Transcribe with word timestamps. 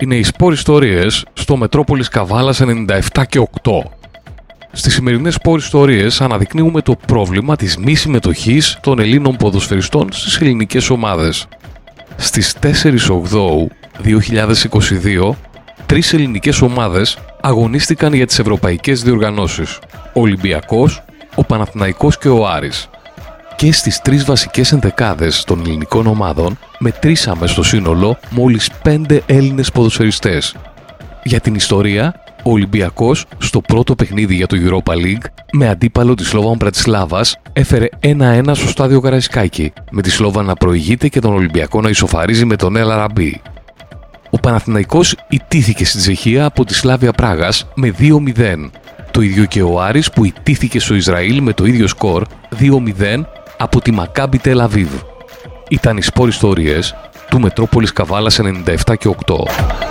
είναι 0.00 0.16
οι 0.16 0.22
σπόρ 0.22 0.52
ιστορίες 0.52 1.24
στο 1.32 1.56
Μετρόπολης 1.56 2.08
Καβάλας 2.08 2.60
97 2.60 2.98
και 3.28 3.38
8. 3.62 3.70
Στις 4.72 4.94
σημερινές 4.94 5.34
σπόρ 5.34 5.58
ιστορίες 5.58 6.20
αναδεικνύουμε 6.20 6.82
το 6.82 6.96
πρόβλημα 7.06 7.56
της 7.56 7.76
μη 7.76 7.94
συμμετοχής 7.94 8.78
των 8.82 8.98
Ελλήνων 8.98 9.36
ποδοσφαιριστών 9.36 10.08
στις 10.12 10.36
ελληνικές 10.40 10.90
ομάδες. 10.90 11.46
Στις 12.16 12.56
4 12.60 13.10
Οκτώου 13.10 13.70
2022, 14.02 15.36
τρεις 15.86 16.12
ελληνικές 16.12 16.60
ομάδες 16.60 17.18
αγωνίστηκαν 17.40 18.12
για 18.12 18.26
τις 18.26 18.38
ευρωπαϊκές 18.38 19.02
διοργανώσεις. 19.02 19.78
Ο 20.14 20.20
Ολυμπιακός, 20.20 21.02
ο 21.34 21.44
Παναθηναϊκός 21.44 22.18
και 22.18 22.28
ο 22.28 22.48
Άρης. 22.48 22.88
Και 23.60 23.72
στις 23.72 24.00
τρεις 24.00 24.24
βασικές 24.24 24.72
ενδεκάδες 24.72 25.44
των 25.44 25.60
ελληνικών 25.64 26.06
ομάδων 26.06 26.58
μετρήσαμε 26.78 27.46
στο 27.46 27.62
σύνολο 27.62 28.18
μόλις 28.30 28.70
πέντε 28.82 29.22
Έλληνες 29.26 29.70
ποδοσφαιριστές. 29.70 30.56
Για 31.22 31.40
την 31.40 31.54
ιστορία, 31.54 32.14
ο 32.42 32.50
Ολυμπιακός 32.50 33.26
στο 33.38 33.60
πρώτο 33.60 33.94
παιχνίδι 33.94 34.34
για 34.34 34.46
το 34.46 34.56
Europa 34.60 34.92
League 34.92 35.24
με 35.52 35.68
αντίπαλο 35.68 36.14
της 36.14 36.28
Σλόβαν 36.28 36.56
Πρατισλάβας 36.56 37.38
έφερε 37.52 37.88
1-1 38.00 38.50
στο 38.52 38.68
στάδιο 38.68 38.98
Γαραϊσκάκη 38.98 39.72
με 39.90 40.02
τη 40.02 40.10
Σλόβα 40.10 40.42
να 40.42 40.54
προηγείται 40.54 41.08
και 41.08 41.20
τον 41.20 41.32
Ολυμπιακό 41.32 41.80
να 41.80 41.88
ισοφαρίζει 41.88 42.44
με 42.44 42.56
τον 42.56 42.76
Έλα 42.76 42.96
Ραμπή. 42.96 43.40
Ο 44.30 44.38
Παναθηναϊκός 44.38 45.16
ιτήθηκε 45.28 45.84
στην 45.84 46.00
Τσεχία 46.00 46.44
από 46.44 46.64
τη 46.64 46.74
Σλάβια 46.74 47.12
Πράγας 47.12 47.66
με 47.74 47.94
2-0. 47.98 48.70
Το 49.10 49.20
ίδιο 49.20 49.44
και 49.44 49.62
ο 49.62 49.80
Άρης 49.80 50.10
που 50.10 50.24
ιτήθηκε 50.24 50.80
στο 50.80 50.94
Ισραήλ 50.94 51.42
με 51.42 51.52
το 51.52 51.64
ίδιο 51.64 51.86
σκορ 51.86 52.24
2-0 52.58 53.24
από 53.62 53.80
τη 53.80 53.90
Μακάμπι 53.92 54.38
Τελαβίβ. 54.38 54.90
Ήταν 55.68 55.96
οι 55.96 56.02
σπόρ 56.02 56.28
ιστορίες 56.28 56.94
του 57.28 57.40
Μετρόπολης 57.40 57.92
Καβάλας 57.92 58.40
97 58.40 58.94
και 58.98 59.08
8. 59.26 59.89